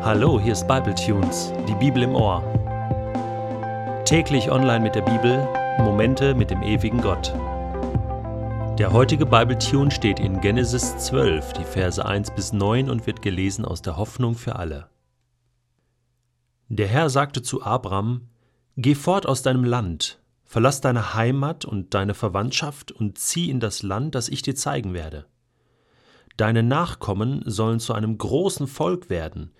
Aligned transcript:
Hallo, 0.00 0.38
hier 0.38 0.52
ist 0.52 0.68
Bible 0.68 0.94
Tunes, 0.94 1.52
die 1.68 1.74
Bibel 1.74 2.04
im 2.04 2.14
Ohr. 2.14 2.40
Täglich 4.04 4.48
online 4.48 4.78
mit 4.78 4.94
der 4.94 5.02
Bibel, 5.02 5.48
Momente 5.80 6.36
mit 6.36 6.50
dem 6.50 6.62
ewigen 6.62 7.00
Gott. 7.00 7.34
Der 8.78 8.92
heutige 8.92 9.26
Bible 9.26 9.58
Tune 9.58 9.90
steht 9.90 10.20
in 10.20 10.40
Genesis 10.40 10.96
12, 10.98 11.54
die 11.54 11.64
Verse 11.64 12.02
1 12.02 12.30
bis 12.30 12.52
9 12.52 12.88
und 12.88 13.08
wird 13.08 13.22
gelesen 13.22 13.64
aus 13.64 13.82
der 13.82 13.96
Hoffnung 13.96 14.36
für 14.36 14.54
alle. 14.54 14.88
Der 16.68 16.86
Herr 16.86 17.10
sagte 17.10 17.42
zu 17.42 17.64
Abram: 17.64 18.28
Geh 18.76 18.94
fort 18.94 19.26
aus 19.26 19.42
deinem 19.42 19.64
Land, 19.64 20.20
verlass 20.44 20.80
deine 20.80 21.14
Heimat 21.14 21.64
und 21.64 21.92
deine 21.92 22.14
Verwandtschaft 22.14 22.92
und 22.92 23.18
zieh 23.18 23.50
in 23.50 23.58
das 23.58 23.82
Land, 23.82 24.14
das 24.14 24.28
ich 24.28 24.42
dir 24.42 24.54
zeigen 24.54 24.94
werde. 24.94 25.26
Deine 26.36 26.62
Nachkommen 26.62 27.42
sollen 27.46 27.80
zu 27.80 27.94
einem 27.94 28.16
großen 28.16 28.68
Volk 28.68 29.10
werden. 29.10 29.50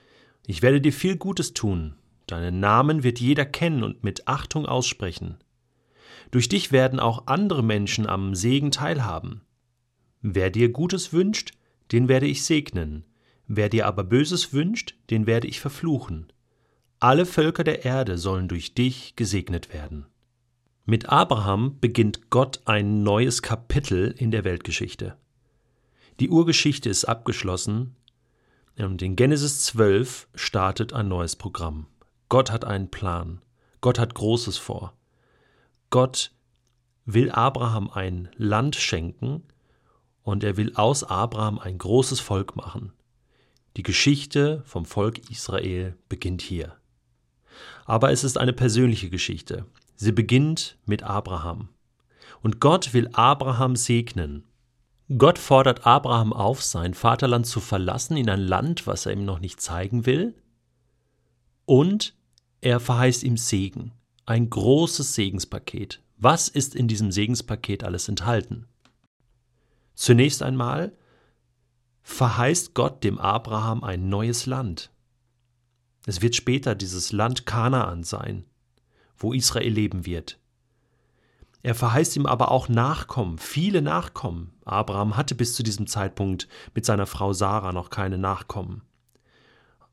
Ich 0.51 0.63
werde 0.63 0.81
dir 0.81 0.95
viel 0.95 1.17
Gutes 1.19 1.53
tun. 1.53 1.95
Deinen 2.27 2.59
Namen 2.59 3.03
wird 3.03 3.21
jeder 3.21 3.45
kennen 3.45 3.83
und 3.85 4.03
mit 4.03 4.27
Achtung 4.27 4.65
aussprechen. 4.65 5.37
Durch 6.31 6.49
dich 6.49 6.73
werden 6.73 7.01
auch 7.01 7.27
andere 7.27 7.63
Menschen 7.63 8.07
am 8.07 8.35
Segen 8.35 8.71
teilhaben. 8.71 9.43
Wer 10.23 10.49
dir 10.49 10.71
Gutes 10.71 11.13
wünscht, 11.13 11.53
den 11.93 12.09
werde 12.09 12.27
ich 12.27 12.45
segnen. 12.45 13.05
Wer 13.47 13.69
dir 13.69 13.87
aber 13.87 14.05
Böses 14.05 14.55
wünscht, 14.55 14.95
den 15.11 15.27
werde 15.27 15.47
ich 15.47 15.61
verfluchen. 15.61 16.33
Alle 16.99 17.27
Völker 17.27 17.63
der 17.63 17.85
Erde 17.85 18.17
sollen 18.17 18.49
durch 18.49 18.73
dich 18.73 19.17
gesegnet 19.17 19.75
werden. 19.75 20.07
Mit 20.87 21.11
Abraham 21.11 21.79
beginnt 21.79 22.31
Gott 22.31 22.63
ein 22.65 23.03
neues 23.03 23.43
Kapitel 23.43 24.15
in 24.17 24.31
der 24.31 24.45
Weltgeschichte. 24.45 25.19
Die 26.21 26.31
Urgeschichte 26.31 26.89
ist 26.89 27.05
abgeschlossen 27.05 27.97
in 29.03 29.17
Genesis 29.17 29.65
12 29.65 30.29
startet 30.37 30.93
ein 30.93 31.09
neues 31.09 31.35
Programm. 31.35 31.87
Gott 32.29 32.53
hat 32.53 32.65
einen 32.65 32.91
Plan. 32.91 33.43
Gott 33.81 33.99
hat 33.99 34.15
Großes 34.15 34.57
vor. 34.57 34.93
Gott 35.91 36.31
will 37.05 37.33
Abraham 37.33 37.91
ein 37.91 38.29
Land 38.37 38.77
schenken 38.77 39.43
und 40.23 40.45
er 40.45 40.57
will 40.57 40.77
aus 40.77 41.03
Abraham 41.03 41.59
ein 41.59 41.77
großes 41.77 42.21
Volk 42.21 42.55
machen. 42.55 42.93
Die 43.77 43.83
Geschichte 43.83 44.63
vom 44.65 44.85
Volk 44.85 45.29
Israel 45.29 45.97
beginnt 46.09 46.43
hier. 46.43 46.77
Aber 47.85 48.13
es 48.13 48.23
ist 48.23 48.39
eine 48.39 48.53
persönliche 48.53 49.11
Geschichte. 49.11 49.67
Sie 49.97 50.13
beginnt 50.13 50.79
mit 50.87 51.03
Abraham. 51.03 51.69
Und 52.43 52.61
Gott 52.61 52.95
will 52.95 53.09
Abraham 53.13 53.75
segnen 53.75 54.45
Gott 55.17 55.39
fordert 55.39 55.87
Abraham 55.87 56.35
auf, 56.35 56.63
sein 56.63 56.93
Vaterland 56.93 57.47
zu 57.47 57.61
verlassen 57.61 58.17
in 58.19 58.29
ein 58.29 58.41
Land, 58.41 58.87
was 58.87 59.07
er 59.07 59.13
ihm 59.13 59.25
noch 59.25 59.39
nicht 59.39 59.61
zeigen 59.61 60.05
will. 60.05 60.35
Und 61.65 62.15
er 62.61 62.79
verheißt 62.79 63.23
ihm 63.23 63.39
Segen, 63.39 63.93
ein 64.27 64.51
großes 64.51 65.15
Segenspaket. 65.15 66.03
Was 66.19 66.49
ist 66.49 66.75
in 66.75 66.89
diesem 66.89 67.11
Segenspaket 67.11 67.85
alles 67.85 68.09
enthalten? 68.09 68.67
Zunächst 69.95 70.43
einmal 70.43 70.93
verheißt 72.03 72.75
Gott 72.75 73.03
dem 73.03 73.19
Abraham 73.19 73.85
ein 73.85 74.09
neues 74.09 74.45
Land. 74.45 74.91
Es 76.07 76.21
wird 76.21 76.35
später 76.35 76.75
dieses 76.75 77.13
Land 77.13 77.47
Kanaan 77.47 78.03
sein, 78.03 78.45
wo 79.17 79.33
Israel 79.33 79.73
leben 79.73 80.05
wird. 80.05 80.39
Er 81.63 81.75
verheißt 81.75 82.17
ihm 82.17 82.27
aber 82.27 82.51
auch 82.51 82.69
Nachkommen, 82.69 83.39
viele 83.39 83.83
Nachkommen. 83.83 84.53
Abraham 84.65 85.17
hatte 85.17 85.35
bis 85.35 85.55
zu 85.55 85.63
diesem 85.63 85.87
Zeitpunkt 85.87 86.49
mit 86.75 86.85
seiner 86.85 87.07
Frau 87.07 87.33
Sarah 87.33 87.73
noch 87.73 87.91
keine 87.91 88.19
Nachkommen. 88.19 88.83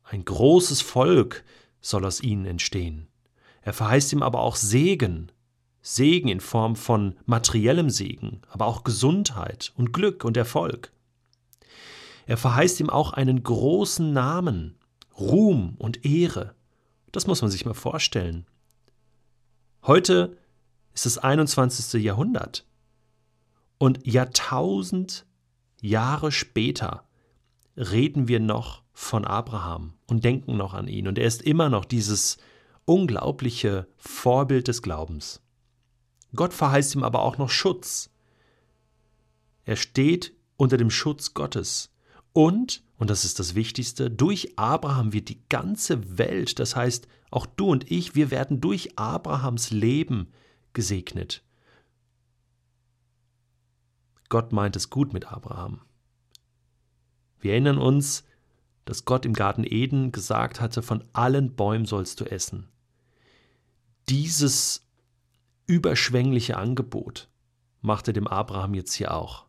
Ein 0.04 0.24
großes 0.24 0.80
Volk 0.80 1.44
soll 1.80 2.04
aus 2.04 2.20
ihnen 2.20 2.46
entstehen. 2.46 3.08
Er 3.62 3.72
verheißt 3.72 4.12
ihm 4.12 4.22
aber 4.22 4.40
auch 4.40 4.54
Segen, 4.54 5.32
Segen 5.82 6.28
in 6.28 6.40
Form 6.40 6.76
von 6.76 7.16
materiellem 7.26 7.90
Segen, 7.90 8.42
aber 8.48 8.66
auch 8.66 8.84
Gesundheit 8.84 9.72
und 9.76 9.92
Glück 9.92 10.24
und 10.24 10.36
Erfolg. 10.36 10.92
Er 12.26 12.36
verheißt 12.36 12.80
ihm 12.80 12.90
auch 12.90 13.12
einen 13.12 13.42
großen 13.42 14.12
Namen, 14.12 14.78
Ruhm 15.18 15.74
und 15.78 16.04
Ehre. 16.04 16.54
Das 17.10 17.26
muss 17.26 17.40
man 17.40 17.50
sich 17.50 17.64
mal 17.64 17.74
vorstellen. 17.74 18.46
Heute 19.82 20.36
ist 20.96 21.04
das 21.04 21.18
21. 21.18 22.02
Jahrhundert. 22.02 22.66
Und 23.78 24.06
Jahrtausend 24.06 25.26
Jahre 25.82 26.32
später 26.32 27.04
reden 27.76 28.28
wir 28.28 28.40
noch 28.40 28.82
von 28.94 29.26
Abraham 29.26 29.92
und 30.06 30.24
denken 30.24 30.56
noch 30.56 30.72
an 30.72 30.88
ihn. 30.88 31.06
Und 31.06 31.18
er 31.18 31.26
ist 31.26 31.42
immer 31.42 31.68
noch 31.68 31.84
dieses 31.84 32.38
unglaubliche 32.86 33.86
Vorbild 33.98 34.68
des 34.68 34.80
Glaubens. 34.80 35.42
Gott 36.34 36.54
verheißt 36.54 36.94
ihm 36.94 37.04
aber 37.04 37.20
auch 37.20 37.36
noch 37.36 37.50
Schutz. 37.50 38.10
Er 39.64 39.76
steht 39.76 40.34
unter 40.56 40.78
dem 40.78 40.90
Schutz 40.90 41.34
Gottes. 41.34 41.92
Und, 42.32 42.82
und 42.96 43.10
das 43.10 43.26
ist 43.26 43.38
das 43.38 43.54
Wichtigste, 43.54 44.10
durch 44.10 44.58
Abraham 44.58 45.12
wird 45.12 45.28
die 45.28 45.42
ganze 45.50 46.16
Welt, 46.16 46.58
das 46.58 46.74
heißt 46.74 47.06
auch 47.30 47.44
du 47.44 47.66
und 47.66 47.90
ich, 47.90 48.14
wir 48.14 48.30
werden 48.30 48.60
durch 48.60 48.98
Abrahams 48.98 49.70
Leben 49.70 50.32
gesegnet. 50.76 51.42
Gott 54.28 54.52
meint 54.52 54.76
es 54.76 54.90
gut 54.90 55.14
mit 55.14 55.32
Abraham. 55.32 55.80
Wir 57.40 57.52
erinnern 57.52 57.78
uns, 57.78 58.24
dass 58.84 59.06
Gott 59.06 59.24
im 59.24 59.32
Garten 59.32 59.64
Eden 59.64 60.12
gesagt 60.12 60.60
hatte, 60.60 60.82
von 60.82 61.02
allen 61.14 61.56
Bäumen 61.56 61.86
sollst 61.86 62.20
du 62.20 62.24
essen. 62.26 62.68
Dieses 64.10 64.86
überschwängliche 65.66 66.58
Angebot 66.58 67.30
machte 67.80 68.12
dem 68.12 68.26
Abraham 68.26 68.74
jetzt 68.74 68.92
hier 68.92 69.14
auch. 69.14 69.46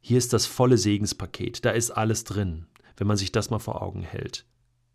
Hier 0.00 0.18
ist 0.18 0.34
das 0.34 0.44
volle 0.44 0.76
Segenspaket, 0.76 1.64
da 1.64 1.70
ist 1.70 1.92
alles 1.92 2.24
drin, 2.24 2.66
wenn 2.98 3.06
man 3.06 3.16
sich 3.16 3.32
das 3.32 3.48
mal 3.48 3.58
vor 3.58 3.80
Augen 3.80 4.02
hält. 4.02 4.44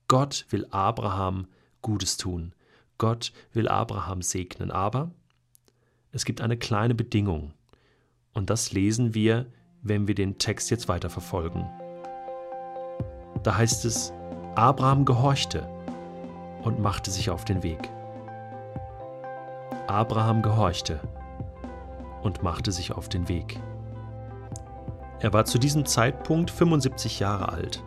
Gott 0.08 0.46
will 0.52 0.68
Abraham 0.70 1.48
Gutes 1.82 2.18
tun. 2.18 2.54
Gott 2.98 3.34
will 3.54 3.68
Abraham 3.68 4.22
segnen, 4.22 4.72
aber 4.72 5.12
es 6.12 6.26
gibt 6.26 6.42
eine 6.42 6.58
kleine 6.58 6.96
Bedingung. 6.96 7.54
Und 8.34 8.50
das 8.50 8.72
lesen 8.72 9.14
wir, 9.14 9.48
wenn 9.82 10.08
wir 10.08 10.16
den 10.16 10.38
Text 10.38 10.72
jetzt 10.72 10.88
weiter 10.88 11.10
verfolgen. 11.10 11.70
Da 13.44 13.58
heißt 13.58 13.86
es, 13.86 14.14
Abraham 14.56 15.06
gehorchte 15.06 15.68
und 16.64 16.80
machte 16.80 17.12
sich 17.12 17.30
auf 17.30 17.46
den 17.46 17.64
Weg. 17.64 17.90
Abraham 19.88 20.42
gehorchte 20.42 21.00
und 22.22 22.42
machte 22.42 22.72
sich 22.72 22.94
auf 22.94 23.10
den 23.10 23.28
Weg. 23.28 23.60
Er 25.20 25.34
war 25.34 25.46
zu 25.46 25.58
diesem 25.58 25.86
Zeitpunkt 25.86 26.52
75 26.52 27.20
Jahre 27.20 27.50
alt. 27.50 27.84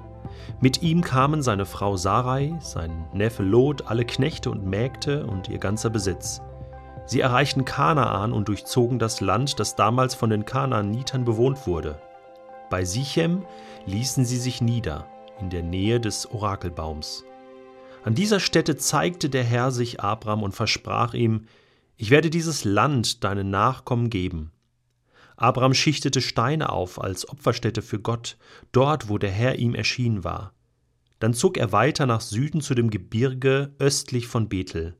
Mit 0.61 0.83
ihm 0.83 1.03
kamen 1.03 1.43
seine 1.43 1.67
Frau 1.67 1.97
Sarai, 1.97 2.55
sein 2.61 3.07
Neffe 3.13 3.43
Lot, 3.43 3.87
alle 3.87 4.05
Knechte 4.05 4.51
und 4.51 4.65
Mägde 4.65 5.27
und 5.27 5.49
ihr 5.49 5.59
ganzer 5.59 5.91
Besitz. 5.91 6.41
Sie 7.07 7.21
erreichten 7.21 7.65
Kanaan 7.65 8.33
und 8.33 8.49
durchzogen 8.49 8.99
das 8.99 9.21
Land, 9.21 9.61
das 9.61 9.77
damals 9.77 10.15
von 10.15 10.31
den 10.31 10.45
Kanaanitern 10.45 11.25
bewohnt 11.25 11.67
wurde. 11.67 12.01
Bei 12.69 12.85
Sichem 12.85 13.45
ließen 13.87 14.25
sie 14.25 14.39
sich 14.39 14.61
nieder, 14.61 15.07
in 15.41 15.51
der 15.51 15.63
Nähe 15.63 16.01
des 16.01 16.29
Orakelbaums. 16.31 17.25
An 18.05 18.15
dieser 18.15 18.41
Stätte 18.41 18.77
zeigte 18.77 19.31
der 19.31 19.45
Herr 19.45 19.71
sich 19.71 20.01
Abram 20.01 20.43
und 20.43 20.53
versprach 20.53 21.15
ihm, 21.15 21.47
ich 21.97 22.11
werde 22.11 22.29
dieses 22.29 22.65
Land 22.65 23.25
deinen 23.25 23.51
Nachkommen 23.51 24.11
geben. 24.11 24.53
Abraham 25.37 25.75
schichtete 25.75 26.23
Steine 26.23 26.71
auf 26.71 27.01
als 27.01 27.29
Opferstätte 27.29 27.83
für 27.83 28.01
Gott, 28.01 28.39
dort, 28.73 29.09
wo 29.09 29.19
der 29.19 29.31
Herr 29.31 29.59
ihm 29.59 29.75
erschienen 29.75 30.25
war. 30.25 30.55
Dann 31.19 31.35
zog 31.35 31.57
er 31.57 31.73
weiter 31.73 32.07
nach 32.07 32.21
Süden 32.21 32.61
zu 32.61 32.75
dem 32.75 32.91
Gebirge 32.91 33.75
östlich 33.79 34.27
von 34.27 34.49
Bethel. 34.49 34.97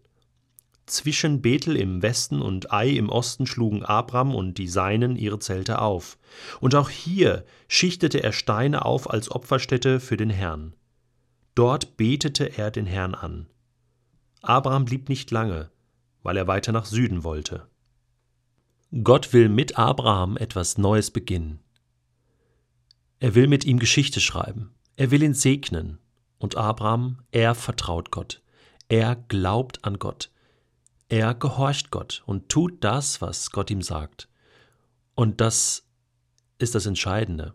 Zwischen 0.87 1.43
Bethel 1.43 1.77
im 1.77 2.01
Westen 2.01 2.41
und 2.41 2.71
Ai 2.71 2.91
im 2.91 3.09
Osten 3.09 3.47
schlugen 3.47 3.83
Abram 3.83 4.35
und 4.35 4.57
die 4.59 4.69
Seinen 4.69 5.17
ihre 5.17 5.41
Zelte 5.41 5.81
auf. 5.81 6.17
Und 6.61 6.75
auch 6.77 6.91
hier 6.91 7.45
schichtete 7.67 8.23
er 8.23 8.33
Steine 8.33 8.85
auf 8.85 9.11
als 9.11 9.31
Opferstätte 9.31 9.99
für 9.99 10.17
den 10.17 10.31
Herrn. 10.31 10.75
Dort 11.57 11.97
betete 11.97 12.57
er 12.57 12.71
den 12.71 12.87
Herrn 12.87 13.15
an. 13.15 13.49
Abraham 14.43 14.85
blieb 14.85 15.09
nicht 15.09 15.31
lange, 15.33 15.71
weil 16.23 16.37
er 16.37 16.47
weiter 16.47 16.71
nach 16.71 16.85
Süden 16.85 17.25
wollte. 17.25 17.67
Gott 19.03 19.33
will 19.33 19.49
mit 19.49 19.77
Abraham 19.77 20.37
etwas 20.37 20.79
Neues 20.79 21.11
beginnen. 21.11 21.61
Er 23.19 23.35
will 23.35 23.47
mit 23.47 23.65
ihm 23.65 23.79
Geschichte 23.79 24.21
schreiben. 24.21 24.75
Er 24.97 25.11
will 25.11 25.23
ihn 25.23 25.35
segnen. 25.35 25.99
Und 26.39 26.57
Abraham, 26.57 27.19
er 27.31 27.55
vertraut 27.55 28.11
Gott. 28.11 28.43
Er 28.89 29.17
glaubt 29.17 29.85
an 29.85 29.99
Gott. 29.99 30.31
Er 31.09 31.35
gehorcht 31.35 31.91
Gott 31.91 32.23
und 32.27 32.49
tut 32.49 32.83
das, 32.83 33.21
was 33.21 33.51
Gott 33.51 33.71
ihm 33.71 33.83
sagt. 33.83 34.29
Und 35.15 35.41
das 35.41 35.87
ist 36.59 36.75
das 36.75 36.87
Entscheidende. 36.87 37.55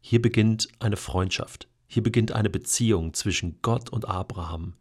Hier 0.00 0.22
beginnt 0.22 0.68
eine 0.78 0.96
Freundschaft. 0.96 1.68
Hier 1.86 2.02
beginnt 2.02 2.32
eine 2.32 2.50
Beziehung 2.50 3.12
zwischen 3.14 3.60
Gott 3.62 3.90
und 3.90 4.08
Abraham, 4.08 4.74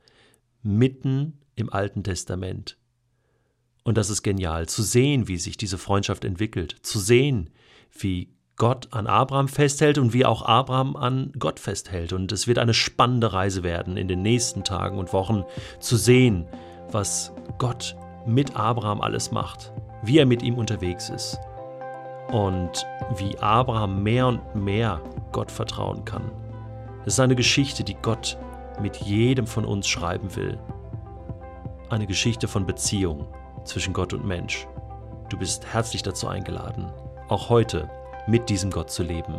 mitten 0.62 1.42
im 1.56 1.72
Alten 1.72 2.04
Testament. 2.04 2.78
Und 3.88 3.98
das 3.98 4.10
ist 4.10 4.22
genial, 4.22 4.68
zu 4.68 4.84
sehen, 4.84 5.30
wie 5.30 5.38
sich 5.38 5.56
diese 5.56 5.78
Freundschaft 5.78 6.26
entwickelt, 6.26 6.76
zu 6.82 7.00
sehen, 7.00 7.50
wie 7.98 8.34
Gott 8.58 8.90
an 8.92 9.08
Abraham 9.08 9.48
festhält 9.48 9.98
und 9.98 10.12
wie 10.12 10.26
auch 10.26 10.42
Abraham 10.42 10.98
an 10.98 11.32
Gott 11.40 11.58
festhält. 11.58 12.12
Und 12.12 12.34
es 12.34 12.48
wird 12.48 12.60
eine 12.60 12.74
spannende 12.74 13.32
Reise 13.32 13.64
werden 13.64 13.96
in 13.96 14.10
den 14.10 14.22
nächsten 14.22 14.66
Tagen 14.66 14.98
und 14.98 15.14
Wochen 15.14 15.46
zu 15.80 15.96
sehen, 15.96 16.48
was 16.92 17.32
Gott 17.60 17.96
mit 18.26 18.58
Abraham 18.58 19.00
alles 19.00 19.32
macht, 19.32 19.72
wie 20.04 20.18
er 20.18 20.26
mit 20.26 20.42
ihm 20.42 20.56
unterwegs 20.56 21.08
ist 21.08 21.40
und 22.34 22.86
wie 23.16 23.40
Abraham 23.40 24.04
mehr 24.04 24.28
und 24.28 24.54
mehr 24.54 25.02
Gott 25.32 25.50
vertrauen 25.50 26.04
kann. 26.04 26.30
Es 27.06 27.14
ist 27.14 27.22
eine 27.22 27.38
Geschichte, 27.38 27.86
die 27.86 27.96
Gott 27.96 28.38
mit 28.82 28.98
jedem 28.98 29.48
von 29.48 29.64
uns 29.64 29.88
schreiben 29.88 30.36
will. 30.36 30.60
Eine 31.90 32.06
Geschichte 32.06 32.50
von 32.50 32.66
Beziehung 32.66 33.28
zwischen 33.68 33.94
Gott 33.94 34.14
und 34.14 34.26
Mensch. 34.26 34.68
Du 35.30 35.38
bist 35.38 35.66
herzlich 35.74 36.04
dazu 36.04 36.28
eingeladen, 36.28 36.90
auch 37.28 37.50
heute 37.50 37.90
mit 38.28 38.50
diesem 38.50 38.72
Gott 38.72 38.90
zu 38.90 39.04
leben. 39.04 39.36